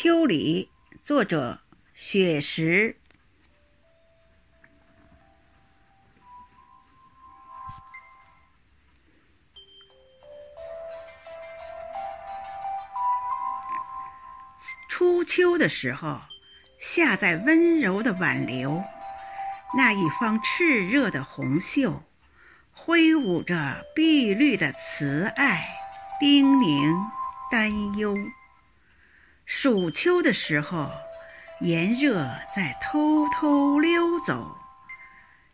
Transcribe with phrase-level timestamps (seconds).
[0.00, 0.70] 秋里，
[1.02, 1.58] 作者
[1.92, 2.96] 雪石。
[14.88, 16.20] 初秋的时候，
[16.78, 18.84] 下在温柔的挽留，
[19.76, 22.04] 那一方炽热的红袖，
[22.70, 25.68] 挥舞着碧绿的慈爱，
[26.20, 26.94] 叮咛
[27.50, 28.16] 担忧。
[29.50, 30.90] 暑秋的时候，
[31.62, 32.22] 炎热
[32.54, 34.54] 在偷偷溜走，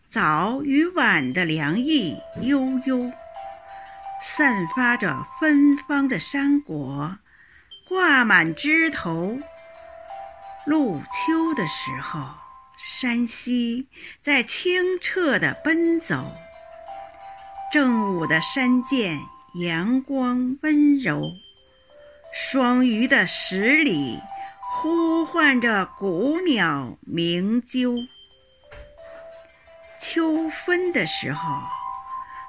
[0.09, 3.13] 早与晚的凉意悠悠，
[4.21, 7.17] 散发着芬芳的山果。
[7.89, 9.39] 挂满枝头。
[10.67, 12.21] 入秋的时候，
[12.77, 13.87] 山溪
[14.21, 16.33] 在清澈的奔走。
[17.73, 19.21] 正午的山涧，
[19.55, 21.23] 阳光温柔。
[22.55, 24.17] 双鱼的十里，
[24.71, 28.07] 呼唤着古鸟鸣啾。
[29.99, 31.61] 秋分的时候，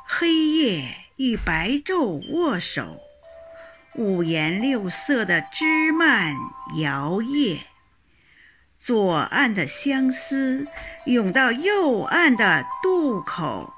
[0.07, 2.85] 黑夜与白昼握手。
[3.95, 6.35] 五颜六色的枝蔓
[6.79, 7.61] 摇曳，
[8.77, 10.67] 左岸的相思
[11.07, 13.73] 涌到右岸的渡口。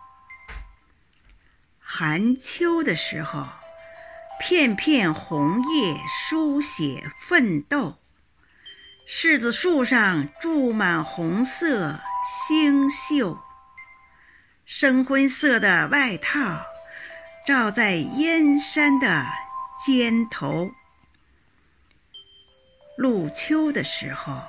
[1.80, 3.48] 寒秋的时候，
[4.50, 7.98] 片片红叶书写奋斗。
[9.06, 12.00] 柿子树上住满红色
[12.48, 13.40] 星宿，
[14.66, 16.62] 深灰色的外套
[17.46, 19.26] 罩在燕山的。
[19.86, 20.72] 肩头，
[22.98, 24.42] 入秋的时候，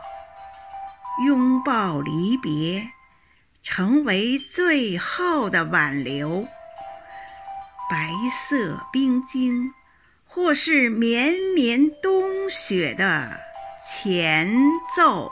[1.27, 2.89] 拥抱离别，
[3.65, 6.47] 成为最后的挽留。
[7.91, 9.73] 白色冰晶，
[10.39, 13.29] 或是绵绵冬雪的
[13.85, 14.49] 前
[14.97, 15.29] 奏。